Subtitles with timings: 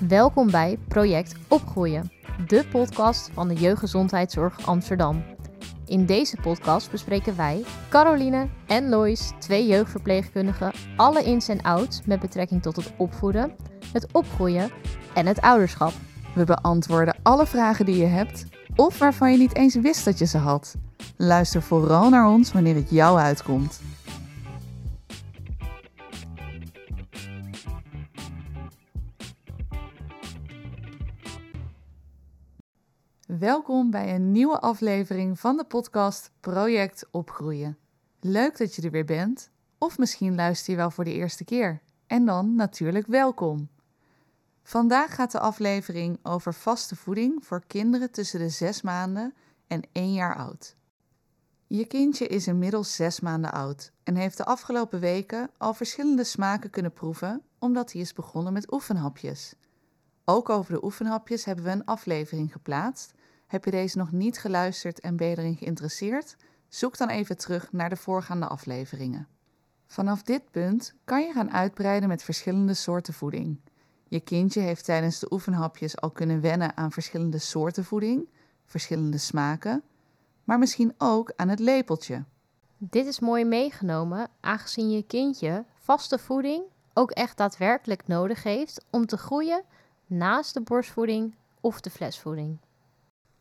[0.00, 2.12] Welkom bij Project Opgroeien,
[2.46, 5.24] de podcast van de Jeugdgezondheidszorg Amsterdam.
[5.86, 12.20] In deze podcast bespreken wij, Caroline en Lois, twee jeugdverpleegkundigen, alle ins en outs met
[12.20, 13.52] betrekking tot het opvoeden,
[13.92, 14.70] het opgroeien
[15.14, 15.92] en het ouderschap.
[16.34, 18.44] We beantwoorden alle vragen die je hebt
[18.74, 20.74] of waarvan je niet eens wist dat je ze had.
[21.16, 23.80] Luister vooral naar ons wanneer het jou uitkomt.
[33.38, 37.78] Welkom bij een nieuwe aflevering van de podcast Project Opgroeien.
[38.20, 41.82] Leuk dat je er weer bent, of misschien luister je wel voor de eerste keer.
[42.06, 43.68] En dan natuurlijk welkom.
[44.62, 49.34] Vandaag gaat de aflevering over vaste voeding voor kinderen tussen de 6 maanden
[49.66, 50.76] en 1 jaar oud.
[51.66, 56.70] Je kindje is inmiddels 6 maanden oud en heeft de afgelopen weken al verschillende smaken
[56.70, 59.54] kunnen proeven omdat hij is begonnen met oefenhapjes.
[60.24, 63.14] Ook over de oefenhapjes hebben we een aflevering geplaatst.
[63.46, 66.36] Heb je deze nog niet geluisterd en ben je erin geïnteresseerd?
[66.68, 69.28] Zoek dan even terug naar de voorgaande afleveringen.
[69.86, 73.60] Vanaf dit punt kan je gaan uitbreiden met verschillende soorten voeding.
[74.08, 78.28] Je kindje heeft tijdens de oefenhapjes al kunnen wennen aan verschillende soorten voeding,
[78.64, 79.82] verschillende smaken,
[80.44, 82.24] maar misschien ook aan het lepeltje.
[82.78, 89.06] Dit is mooi meegenomen, aangezien je kindje vaste voeding ook echt daadwerkelijk nodig heeft om
[89.06, 89.62] te groeien
[90.06, 92.58] naast de borstvoeding of de flesvoeding.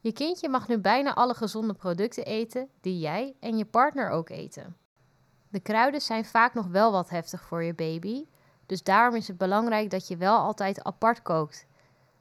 [0.06, 4.30] Je kindje mag nu bijna alle gezonde producten eten die jij en je partner ook
[4.30, 4.76] eten.
[5.50, 8.26] De kruiden zijn vaak nog wel wat heftig voor je baby,
[8.66, 11.66] dus daarom is het belangrijk dat je wel altijd apart kookt.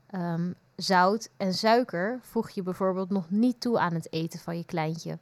[0.07, 4.65] Ehm, zout en suiker voeg je bijvoorbeeld nog niet toe aan het eten van je
[4.65, 5.19] kleintje.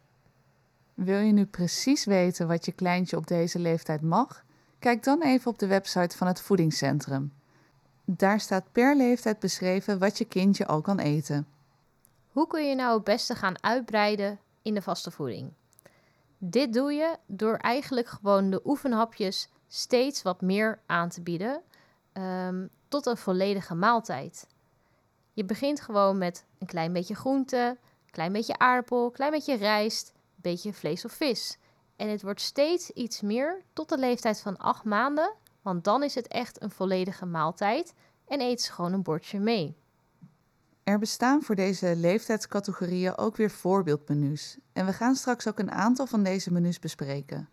[0.94, 4.44] Wil je nu precies weten wat je kleintje op deze leeftijd mag?
[4.78, 7.32] Kijk dan even op de website van het voedingscentrum.
[8.04, 11.51] Daar staat per leeftijd beschreven wat je kindje al kan eten.
[12.32, 15.52] Hoe kun je nou het beste gaan uitbreiden in de vaste voeding?
[16.38, 21.62] Dit doe je door eigenlijk gewoon de oefenhapjes steeds wat meer aan te bieden
[22.12, 24.46] um, tot een volledige maaltijd.
[25.32, 27.78] Je begint gewoon met een klein beetje groente,
[28.10, 31.58] klein beetje aardappel, klein beetje rijst, een beetje vlees of vis.
[31.96, 35.32] En het wordt steeds iets meer tot de leeftijd van 8 maanden,
[35.62, 37.94] want dan is het echt een volledige maaltijd
[38.28, 39.76] en eet ze gewoon een bordje mee.
[40.84, 46.06] Er bestaan voor deze leeftijdscategorieën ook weer voorbeeldmenu's en we gaan straks ook een aantal
[46.06, 47.48] van deze menus bespreken.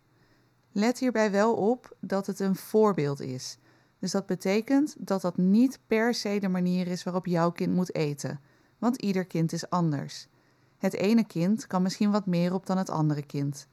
[0.72, 3.57] Let hierbij wel op dat het een voorbeeld is.
[4.00, 7.95] Dus dat betekent dat dat niet per se de manier is waarop jouw kind moet
[7.95, 8.39] eten,
[8.78, 10.28] want ieder kind is anders.
[10.78, 13.68] Het ene kind kan misschien wat meer op dan het andere kind.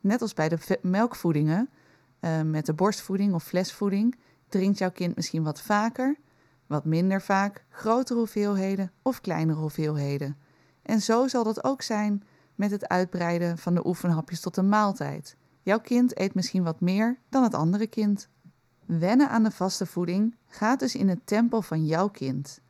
[0.00, 1.70] Net als bij de melkvoedingen,
[2.20, 4.18] uh, met de borstvoeding of flesvoeding,
[4.48, 6.16] drinkt jouw kind misschien wat vaker,
[6.72, 10.36] wat minder vaak, grotere hoeveelheden of kleinere hoeveelheden.
[10.82, 12.24] En zo zal dat ook zijn
[12.54, 15.36] met het uitbreiden van de oefenhapjes tot een maaltijd.
[15.62, 18.28] Jouw kind eet misschien wat meer dan het andere kind.
[18.86, 22.60] Wennen aan de vaste voeding gaat dus in het tempo van jouw kind.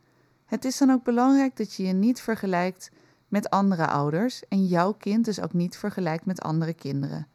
[0.45, 2.91] Het is dan ook belangrijk dat je je niet vergelijkt
[3.27, 7.27] met andere ouders en jouw kind dus ook niet vergelijkt met andere kinderen.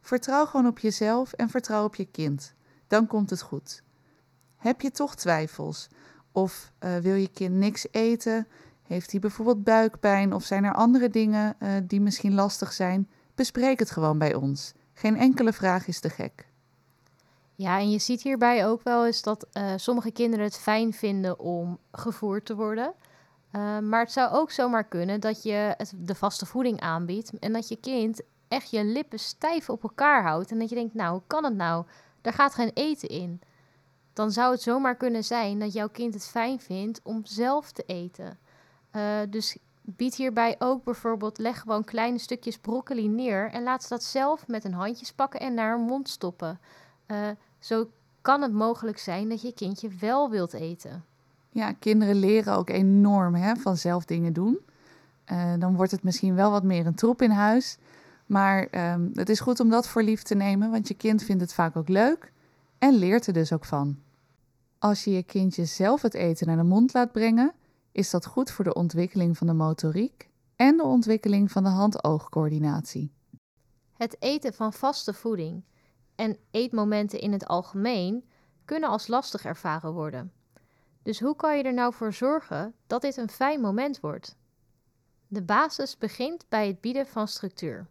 [0.00, 2.54] Vertrouw gewoon op jezelf en vertrouw op je kind.
[2.86, 3.82] Dan komt het goed.
[4.56, 5.88] Heb je toch twijfels?
[6.34, 8.46] Of uh, wil je kind niks eten?
[8.86, 10.32] Heeft hij bijvoorbeeld buikpijn?
[10.32, 13.08] Of zijn er andere dingen uh, die misschien lastig zijn?
[13.34, 14.72] Bespreek het gewoon bij ons.
[14.92, 16.46] Geen enkele vraag is te gek.
[17.54, 21.38] Ja, en je ziet hierbij ook wel eens dat uh, sommige kinderen het fijn vinden
[21.38, 22.92] om gevoerd te worden.
[23.82, 27.68] Maar het zou ook zomaar kunnen dat je het, de vaste voeding aanbiedt en dat
[27.68, 30.50] je kind echt je lippen stijf op elkaar houdt.
[30.50, 31.84] En dat je denkt, nou, hoe kan het nou?
[32.20, 33.40] Daar gaat geen eten in.
[34.14, 37.82] Dan zou het zomaar kunnen zijn dat jouw kind het fijn vindt om zelf te
[37.86, 38.38] eten.
[38.96, 43.88] Uh, dus bied hierbij ook bijvoorbeeld, leg gewoon kleine stukjes broccoli neer en laat ze
[43.88, 46.60] dat zelf met een handjes pakken en naar hun mond stoppen.
[47.06, 47.16] Uh,
[47.58, 47.90] zo
[48.20, 51.04] kan het mogelijk zijn dat je kindje wel wilt eten.
[51.50, 54.58] Ja, kinderen leren ook enorm hè, van zelf dingen doen.
[55.32, 57.78] Uh, dan wordt het misschien wel wat meer een troep in huis.
[58.26, 61.42] Maar um, het is goed om dat voor lief te nemen, want je kind vindt
[61.42, 62.32] het vaak ook leuk
[62.78, 63.98] en leert er dus ook van.
[64.84, 67.54] Als je je kindje zelf het eten naar de mond laat brengen,
[67.92, 73.12] is dat goed voor de ontwikkeling van de motoriek en de ontwikkeling van de hand-oogcoördinatie.
[73.96, 75.64] Het eten van vaste voeding
[76.14, 78.24] en eetmomenten in het algemeen
[78.64, 80.32] kunnen als lastig ervaren worden.
[81.02, 84.36] Dus hoe kan je er nou voor zorgen dat dit een fijn moment wordt?
[85.26, 87.86] De basis begint bij het bieden van structuur.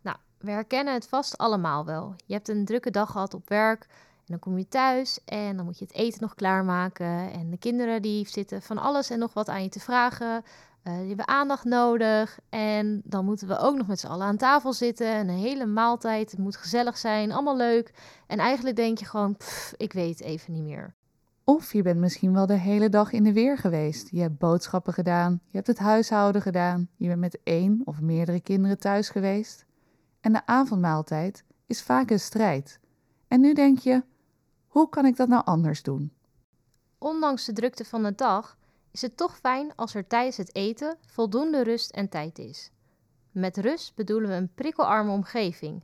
[0.00, 2.14] Nou, we herkennen het vast allemaal wel.
[2.26, 3.86] Je hebt een drukke dag gehad op werk
[4.26, 7.32] En dan kom je thuis en dan moet je het eten nog klaarmaken.
[7.32, 10.42] En de kinderen die zitten van alles en nog wat aan je te vragen.
[10.84, 12.38] Uh, die hebben aandacht nodig.
[12.48, 15.06] En dan moeten we ook nog met z'n allen aan tafel zitten.
[15.06, 16.30] En een hele maaltijd.
[16.30, 17.32] Het moet gezellig zijn.
[17.32, 17.92] Allemaal leuk.
[18.26, 19.36] En eigenlijk denk je gewoon,
[19.76, 20.94] ik weet even niet meer.
[21.44, 24.10] Of je bent misschien wel de hele dag in de weer geweest.
[24.10, 25.40] Je hebt boodschappen gedaan.
[25.44, 26.88] Je hebt het huishouden gedaan.
[26.96, 29.64] Je bent met één of meerdere kinderen thuis geweest.
[30.20, 32.80] En de avondmaaltijd is vaak een strijd.
[33.28, 34.02] En nu denk je,
[34.74, 36.12] hoe kan ik dat nou anders doen?
[36.98, 38.56] Ondanks de drukte van de dag
[38.90, 42.70] is het toch fijn als er tijdens het eten voldoende rust en tijd is.
[43.30, 45.82] Met rust bedoelen we een prikkelarme omgeving,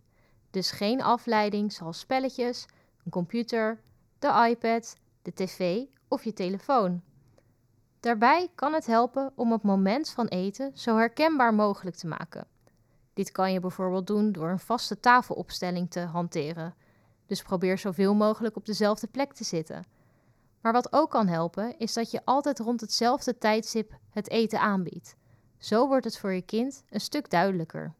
[0.51, 2.67] dus geen afleiding zoals spelletjes,
[3.05, 3.81] een computer,
[4.19, 7.03] de iPad, de tv of je telefoon.
[8.01, 12.47] Daarbij kan het helpen om het moment van eten zo herkenbaar mogelijk te maken.
[13.13, 16.75] Dit kan je bijvoorbeeld doen door een vaste tafelopstelling te hanteren.
[17.31, 19.85] Dus probeer zoveel mogelijk op dezelfde plek te zitten.
[20.61, 25.15] Maar wat ook kan helpen, is dat je altijd rond hetzelfde tijdstip het eten aanbiedt.
[25.59, 27.95] Zo wordt het voor je kind een stuk duidelijker.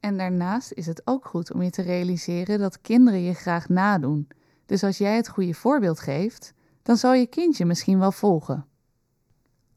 [0.00, 4.28] En daarnaast is het ook goed om je te realiseren dat kinderen je graag nadoen.
[4.66, 8.66] Dus als jij het goede voorbeeld geeft, dan zal je kindje misschien wel volgen.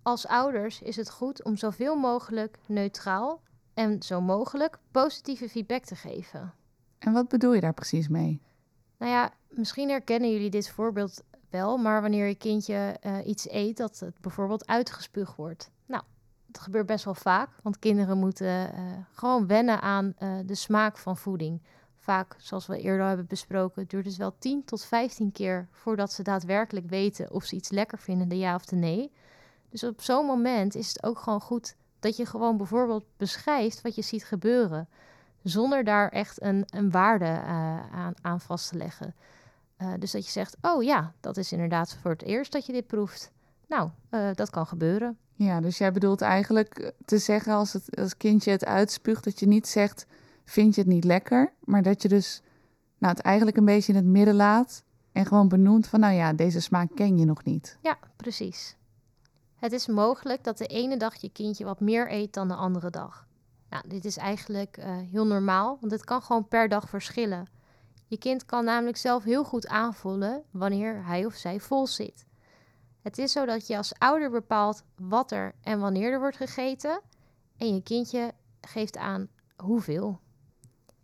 [0.01, 3.41] Als ouders is het goed om zoveel mogelijk neutraal
[3.73, 6.53] en zo mogelijk positieve feedback te geven.
[6.99, 8.41] En wat bedoel je daar precies mee?
[8.97, 13.77] Nou ja, misschien herkennen jullie dit voorbeeld wel, maar wanneer je kindje uh, iets eet
[13.77, 15.71] dat het bijvoorbeeld uitgespuugd wordt.
[15.85, 16.03] Nou,
[16.45, 20.97] dat gebeurt best wel vaak, want kinderen moeten uh, gewoon wennen aan uh, de smaak
[20.97, 21.61] van voeding.
[21.97, 26.23] Vaak, zoals we eerder hebben besproken, duurt het wel 10 tot 15 keer voordat ze
[26.23, 29.11] daadwerkelijk weten of ze iets lekker vinden, de ja of de nee.
[29.69, 33.95] Dus op zo'n moment is het ook gewoon goed dat je gewoon bijvoorbeeld beschrijft wat
[33.95, 34.89] je ziet gebeuren,
[35.43, 37.39] zonder daar echt een, een waarde uh,
[37.91, 39.15] aan, aan, vast te leggen.
[39.81, 42.71] Uh, dus dat je zegt, oh ja, dat is inderdaad voor het eerst dat je
[42.71, 43.31] dit proeft.
[43.67, 45.17] Nou, uh, dat kan gebeuren.
[45.33, 49.47] Ja, dus jij bedoelt eigenlijk te zeggen als het als kindje het uitspuugt, dat je
[49.47, 50.05] niet zegt,
[50.45, 52.41] vind je het niet lekker, maar dat je dus
[52.97, 56.33] nou, het eigenlijk een beetje in het midden laat en gewoon benoemt van, nou ja,
[56.33, 57.77] deze smaak ken je nog niet.
[57.81, 58.75] Ja, precies.
[59.55, 62.89] Het is mogelijk dat de ene dag je kindje wat meer eet dan de andere
[62.89, 63.26] dag.
[63.69, 67.47] Nou, dit is eigenlijk uh, heel normaal, want het kan gewoon per dag verschillen.
[68.07, 72.25] Je kind kan namelijk zelf heel goed aanvoelen wanneer hij of zij vol zit.
[73.01, 77.01] Het is zo dat je als ouder bepaalt wat er en wanneer er wordt gegeten
[77.57, 79.27] en je kindje geeft aan
[79.63, 80.19] hoeveel.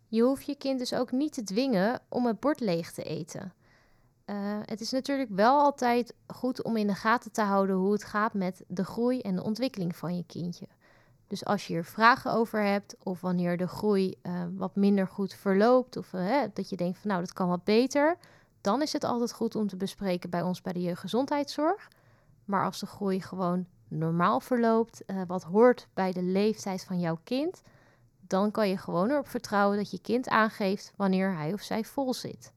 [0.08, 3.52] Je hoeft je kind dus ook niet te dwingen om het bord leeg te eten.
[4.26, 8.04] Uh, het is natuurlijk wel altijd goed om in de gaten te houden hoe het
[8.04, 10.66] gaat met de groei en de ontwikkeling van je kindje.
[11.26, 15.34] Dus als je er vragen over hebt of wanneer de groei uh, wat minder goed
[15.34, 18.16] verloopt of uh, dat je denkt van nou dat kan wat beter,
[18.60, 21.88] dan is het altijd goed om te bespreken bij ons bij de jeugdgezondheidszorg.
[22.44, 27.62] Maar als de groei gewoon normaal verloopt, wat hoort bij de leeftijd van jouw kind,
[28.20, 32.14] dan kan je gewoon erop vertrouwen dat je kind aangeeft wanneer hij of zij vol
[32.14, 32.52] zit.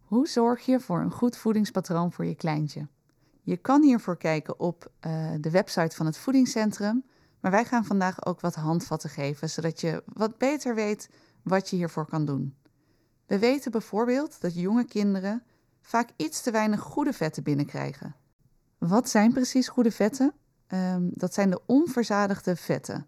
[0.00, 2.86] Hoe zorg je voor een goed voedingspatroon voor je kleintje?
[3.42, 4.90] Je kan hiervoor kijken op
[5.40, 7.04] de website van het voedingscentrum,
[7.40, 11.08] maar wij gaan vandaag ook wat handvatten geven, zodat je wat beter weet
[11.42, 12.54] wat je hiervoor kan doen.
[13.26, 15.42] We weten bijvoorbeeld dat jonge kinderen
[15.80, 18.14] vaak iets te weinig goede vetten binnenkrijgen.
[18.78, 20.34] Wat zijn precies goede vetten?
[20.68, 23.06] Um, dat zijn de onverzadigde vetten.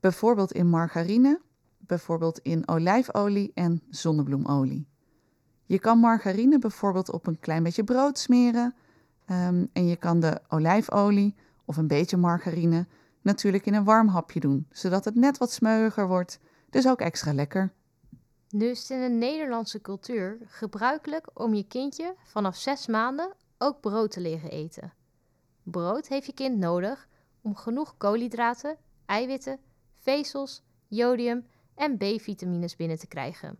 [0.00, 1.40] Bijvoorbeeld in margarine,
[1.78, 4.88] bijvoorbeeld in olijfolie en zonnebloemolie.
[5.64, 8.74] Je kan margarine bijvoorbeeld op een klein beetje brood smeren.
[9.30, 12.86] Um, en je kan de olijfolie of een beetje margarine
[13.26, 16.38] natuurlijk in een warm hapje doen, zodat het net wat smeuiger wordt,
[16.70, 17.72] dus ook extra lekker.
[18.48, 23.80] Nu is het in de Nederlandse cultuur gebruikelijk om je kindje vanaf zes maanden ook
[23.80, 24.92] brood te leren eten.
[25.62, 27.08] Brood heeft je kind nodig
[27.40, 29.58] om genoeg koolhydraten, eiwitten,
[29.94, 33.58] vezels, jodium en B-vitamines binnen te krijgen.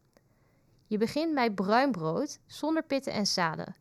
[0.87, 3.75] Je begint bij bruin brood zonder pitten en zaden.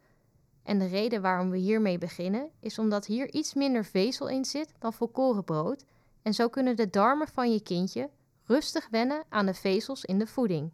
[0.65, 4.74] En de reden waarom we hiermee beginnen is omdat hier iets minder vezel in zit
[4.79, 5.86] dan volkorenbrood
[6.22, 8.10] en zo kunnen de darmen van je kindje
[8.45, 10.72] rustig wennen aan de vezels in de voeding.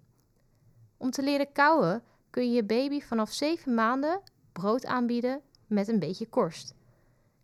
[0.97, 4.21] Om te leren kauwen kun je je baby vanaf 7 maanden
[4.51, 6.75] brood aanbieden met een beetje korst.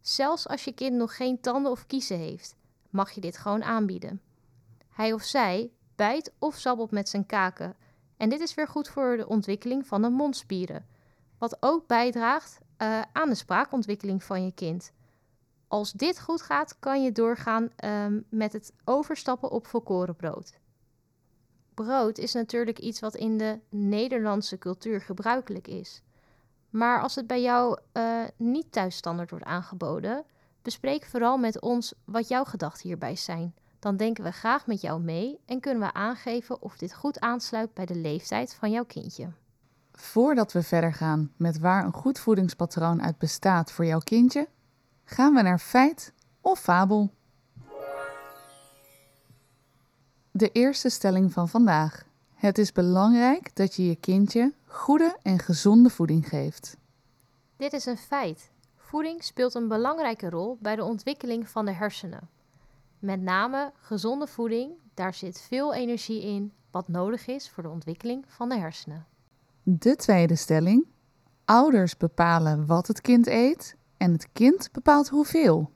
[0.01, 2.56] Zelfs als je kind nog geen tanden of kiezen heeft,
[2.89, 4.22] mag je dit gewoon aanbieden.
[4.89, 7.75] Hij of zij bijt of zabbelt met zijn kaken
[8.18, 10.86] en dit is weer goed voor de ontwikkeling van de mondspieren,
[11.38, 14.91] wat ook bijdraagt uh, aan de spraakontwikkeling van je kind.
[15.67, 20.60] Als dit goed gaat, kan je doorgaan um, met het overstappen op volkorenbrood.
[21.74, 26.01] Brood is natuurlijk iets wat in de Nederlandse cultuur gebruikelijk is.
[26.70, 30.25] Maar als het bij jou uh, niet thuisstandaard wordt aangeboden,
[30.62, 33.56] bespreek vooral met ons wat jouw gedachten hierbij zijn.
[33.79, 37.74] Dan denken we graag met jou mee en kunnen we aangeven of dit goed aansluit
[37.74, 39.29] bij de leeftijd van jouw kindje.
[40.00, 44.48] Voordat we verder gaan met waar een goed voedingspatroon uit bestaat voor jouw kindje,
[45.04, 47.13] gaan we naar feit of fabel.
[50.32, 52.06] De eerste stelling van vandaag.
[52.34, 56.77] Het is belangrijk dat je je kindje goede en gezonde voeding geeft.
[57.56, 58.51] Dit is een feit.
[58.75, 62.30] Voeding speelt een belangrijke rol bij de ontwikkeling van de hersenen.
[63.00, 68.25] Met name gezonde voeding, daar zit veel energie in wat nodig is voor de ontwikkeling
[68.27, 69.06] van de hersenen.
[69.70, 70.86] De tweede stelling.
[71.46, 75.72] Ouders bepalen wat het kind eet en het kind bepaalt hoeveel.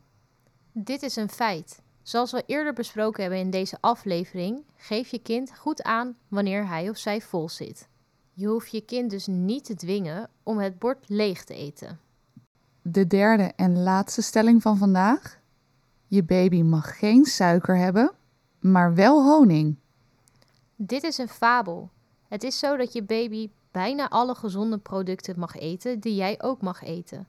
[0.72, 1.82] Dit is een feit.
[2.02, 6.90] Zoals we eerder besproken hebben in deze aflevering, geef je kind goed aan wanneer hij
[6.90, 7.88] of zij vol zit.
[8.34, 12.00] Je hoeft je kind dus niet te dwingen om het bord leeg te eten.
[12.82, 15.40] De derde en laatste stelling van vandaag.
[16.08, 18.12] Je baby mag geen suiker hebben,
[18.60, 19.76] maar wel honing.
[20.76, 21.90] Dit is een fabel.
[22.28, 26.62] Het is zo dat je baby bijna alle gezonde producten mag eten die jij ook
[26.62, 27.28] mag eten.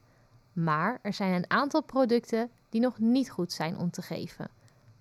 [0.53, 4.49] Maar er zijn een aantal producten die nog niet goed zijn om te geven,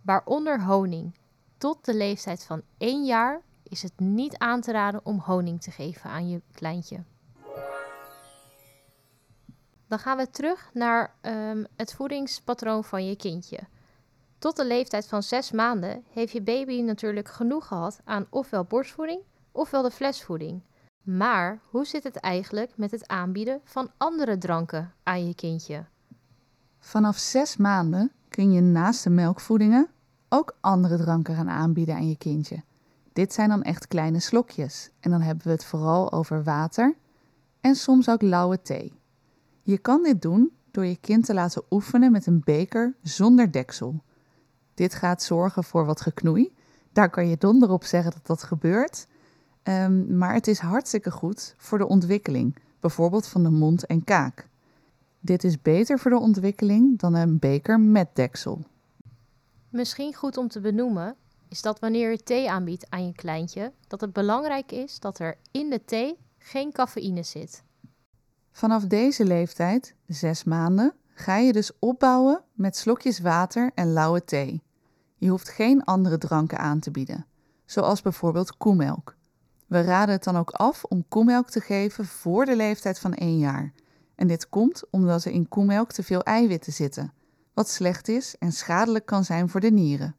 [0.02, 1.14] waaronder honing.
[1.58, 5.70] Tot de leeftijd van 1 jaar is het niet aan te raden om honing te
[5.70, 7.02] geven aan je kleintje.
[9.87, 13.58] Dan gaan we terug naar um, het voedingspatroon van je kindje.
[14.38, 19.22] Tot de leeftijd van 6 maanden heeft je baby natuurlijk genoeg gehad aan ofwel borstvoeding
[19.52, 20.62] ofwel de flesvoeding.
[21.02, 25.85] Maar hoe zit het eigenlijk met het aanbieden van andere dranken aan je kindje?
[26.78, 29.88] Vanaf 6 maanden kun je naast de melkvoedingen
[30.28, 32.62] ook andere dranken gaan aanbieden aan je kindje.
[33.12, 36.97] Dit zijn dan echt kleine slokjes en dan hebben we het vooral over water
[37.61, 38.92] en soms ook lauwe thee.
[39.62, 44.02] Je kan dit doen door je kind te laten oefenen met een beker zonder deksel.
[44.75, 46.54] Dit gaat zorgen voor wat geknoei.
[46.92, 49.06] Daar kan je donder op zeggen dat dat gebeurt.
[49.64, 54.49] Um, maar het is hartstikke goed voor de ontwikkeling, bijvoorbeeld van de mond en kaak.
[55.21, 58.64] Dit is beter voor de ontwikkeling dan een beker met deksel.
[59.69, 61.16] Misschien goed om te benoemen
[61.49, 65.38] is dat wanneer je thee aanbiedt aan je kleintje, dat het belangrijk is dat er
[65.50, 67.62] in de thee geen cafeïne zit.
[68.50, 74.62] Vanaf deze leeftijd, zes maanden, ga je dus opbouwen met slokjes water en lauwe thee.
[75.16, 77.26] Je hoeft geen andere dranken aan te bieden,
[77.64, 79.16] zoals bijvoorbeeld koemelk.
[79.73, 83.38] We raden het dan ook af om koemelk te geven voor de leeftijd van 1
[83.38, 83.73] jaar.
[84.14, 87.12] En dit komt omdat er in koemelk te veel eiwitten zitten,
[87.55, 90.17] wat slecht is en schadelijk kan zijn voor de nieren.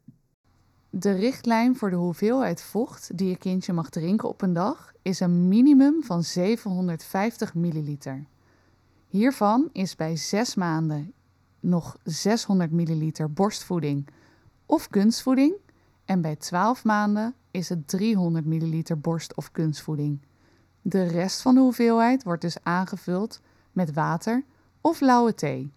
[0.89, 5.19] De richtlijn voor de hoeveelheid vocht die je kindje mag drinken op een dag is
[5.19, 8.25] een minimum van 750 milliliter.
[9.07, 11.13] Hiervan is bij 6 maanden
[11.59, 14.07] nog 600 milliliter borstvoeding
[14.65, 15.53] of kunstvoeding
[16.05, 20.21] en bij 12 maanden is het 300 milliliter borst- of kunstvoeding.
[20.81, 23.41] De rest van de hoeveelheid wordt dus aangevuld
[23.71, 24.43] met water
[24.81, 25.71] of lauwe thee.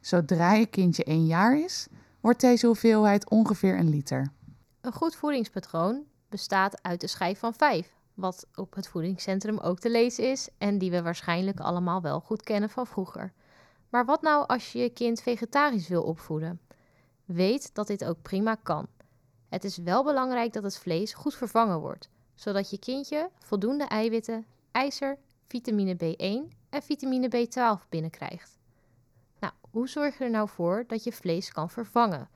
[0.00, 1.88] Zodra je kindje 1 jaar is,
[2.20, 4.32] wordt deze hoeveelheid ongeveer een liter.
[4.80, 9.90] Een goed voedingspatroon bestaat uit de schijf van 5, wat op het voedingscentrum ook te
[9.90, 13.32] lezen is en die we waarschijnlijk allemaal wel goed kennen van vroeger.
[13.88, 16.60] Maar wat nou als je je kind vegetarisch wil opvoeden?
[17.24, 18.86] Weet dat dit ook prima kan.
[19.48, 24.46] Het is wel belangrijk dat het vlees goed vervangen wordt, zodat je kindje voldoende eiwitten,
[24.70, 28.58] ijzer, vitamine B1 en vitamine B12 binnenkrijgt.
[29.40, 32.28] Nou, hoe zorg je er nou voor dat je vlees kan vervangen?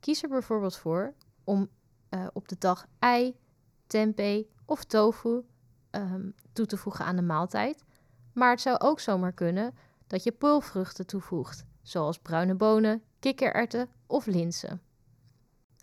[0.00, 1.68] Kies er bijvoorbeeld voor om
[2.10, 3.36] uh, op de dag ei,
[3.86, 5.42] tempeh of tofu
[5.90, 7.84] um, toe te voegen aan de maaltijd.
[8.32, 9.74] Maar het zou ook zomaar kunnen
[10.06, 14.80] dat je pulvruchten toevoegt, zoals bruine bonen, kikkererwten of linzen.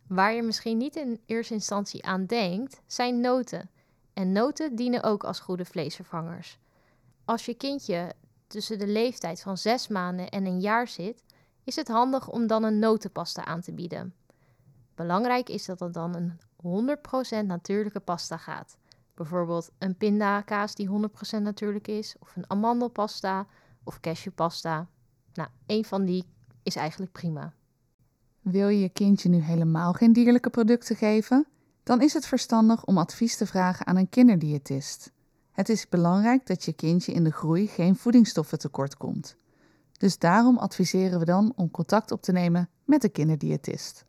[0.09, 3.69] Waar je misschien niet in eerste instantie aan denkt, zijn noten.
[4.13, 6.59] En noten dienen ook als goede vleesvervangers.
[7.25, 8.13] Als je kindje
[8.47, 11.23] tussen de leeftijd van 6 maanden en een jaar zit,
[11.63, 14.15] is het handig om dan een notenpasta aan te bieden.
[14.95, 16.39] Belangrijk is dat het dan een
[17.43, 18.77] 100% natuurlijke pasta gaat.
[19.13, 23.47] Bijvoorbeeld een pindakaas die 100% natuurlijk is, of een amandelpasta
[23.83, 24.87] of cashewpasta.
[25.33, 26.25] Nou, één van die
[26.63, 27.53] is eigenlijk prima.
[28.41, 31.47] Wil je je kindje nu helemaal geen dierlijke producten geven?
[31.83, 35.11] Dan is het verstandig om advies te vragen aan een kinderdiëtist.
[35.51, 39.35] Het is belangrijk dat je kindje in de groei geen voedingsstoffen tekort komt.
[39.97, 44.05] Dus daarom adviseren we dan om contact op te nemen met de kinderdiëtist.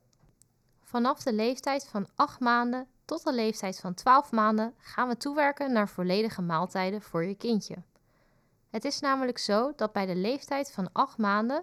[0.83, 5.73] Vanaf de leeftijd van 8 maanden tot de leeftijd van 12 maanden gaan we toewerken
[5.73, 7.77] naar volledige maaltijden voor je kindje.
[8.71, 11.63] Het is namelijk zo dat bij de leeftijd van 8 maanden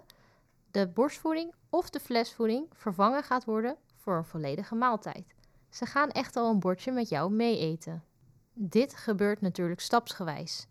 [0.70, 5.34] de borstvoeding of de flesvoeding vervangen gaat worden voor een volledige maaltijd.
[5.70, 8.04] Ze gaan echt al een bordje met jou mee eten.
[8.52, 10.66] Dit gebeurt natuurlijk stapsgewijs.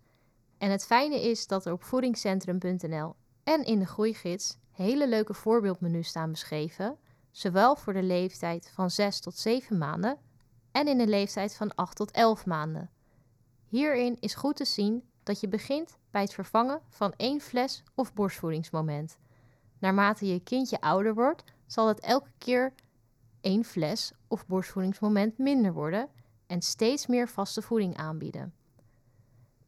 [0.58, 6.08] En het fijne is dat er op voedingscentrum.nl en in de groeigids hele leuke voorbeeldmenu's
[6.08, 6.98] staan beschreven,
[7.32, 10.18] zowel voor de leeftijd van 6 tot 7 maanden
[10.72, 12.90] en in de leeftijd van 8 tot 11 maanden.
[13.68, 18.14] Hierin is goed te zien dat je begint bij het vervangen van één fles of
[18.14, 19.18] borstvoedingsmoment.
[19.80, 22.74] Naarmate je kindje ouder wordt, zal het elke keer
[23.42, 26.10] één fles of borstvoedingsmoment minder worden
[26.48, 28.54] en steeds meer vaste voeding aanbieden.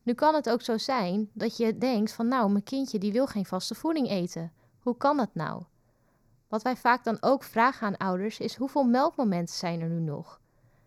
[0.04, 3.28] Nu kan het ook zo zijn dat je denkt van nou, mijn kindje die wil
[3.28, 4.51] geen vaste voeding eten.
[4.80, 5.63] Hoe kan dat nou?
[6.48, 10.39] Wat wij vaak dan ook vragen aan ouders is hoeveel melkmomenten zijn er nu nog?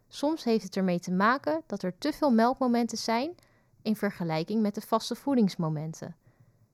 [0.08, 3.34] Soms heeft het ermee te maken dat er te veel melkmomenten zijn
[3.82, 6.16] in vergelijking met de vaste voedingsmomenten.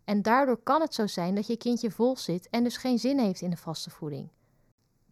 [0.08, 3.18] En daardoor kan het zo zijn dat je kindje vol zit en dus geen zin
[3.18, 4.28] heeft in de vaste voeding.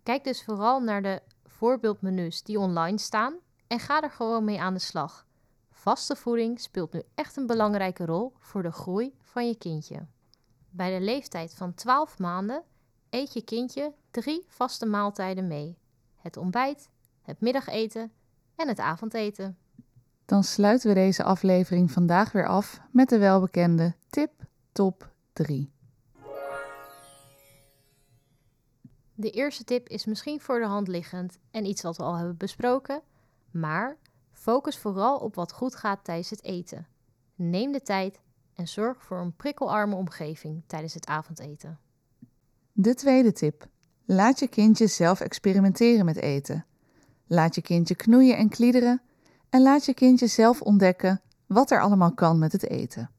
[0.02, 3.34] Kijk dus vooral naar de voorbeeldmenu's die online staan
[3.66, 5.26] en ga er gewoon mee aan de slag.
[5.70, 10.06] Vaste voeding speelt nu echt een belangrijke rol voor de groei van je kindje.
[10.70, 12.62] Bij de leeftijd van 12 maanden
[13.10, 15.78] eet je kindje drie vaste maaltijden mee:
[16.16, 16.88] het ontbijt,
[17.22, 18.12] het middageten
[18.54, 19.58] en het avondeten.
[20.24, 24.44] Dan sluiten we deze aflevering vandaag weer af met de welbekende tip
[24.76, 25.70] top 3.
[29.14, 32.36] De eerste tip is misschien voor de hand liggend en iets wat we al hebben
[32.36, 33.02] besproken,
[33.50, 33.96] maar
[34.32, 36.86] focus vooral op wat goed gaat tijdens het eten.
[37.34, 38.20] Neem de tijd
[38.54, 41.78] en zorg voor een prikkelarme omgeving tijdens het avondeten.
[42.72, 43.66] De tweede tip.
[44.04, 46.66] Laat je kindje zelf experimenteren met eten.
[47.26, 49.02] Laat je kindje knoeien en kliederen
[49.50, 53.10] en laat je kindje zelf ontdekken wat er allemaal kan met het eten.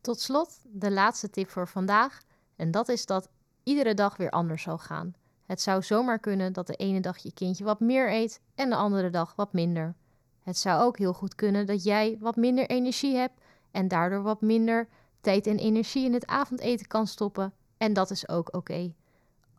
[0.00, 2.20] Tot slot de laatste tip voor vandaag
[2.56, 3.28] en dat is dat
[3.62, 5.14] iedere dag weer anders zal gaan.
[5.46, 8.76] Het zou zomaar kunnen dat de ene dag je kindje wat meer eet en de
[8.76, 9.94] andere dag wat minder.
[10.42, 14.40] Het zou ook heel goed kunnen dat jij wat minder energie hebt en daardoor wat
[14.40, 14.88] minder
[15.20, 17.52] tijd en energie in het avondeten kan stoppen.
[17.76, 18.92] En dat is ook oké.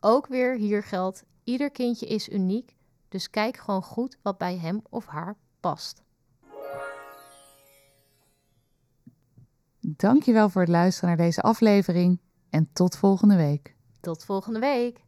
[0.00, 2.76] Ook weer hier geldt: ieder kindje is uniek,
[3.08, 6.02] dus kijk gewoon goed wat bij hem of haar past.
[9.88, 13.74] Dankjewel voor het luisteren naar deze aflevering en tot volgende week.
[14.00, 15.04] Tot volgende week.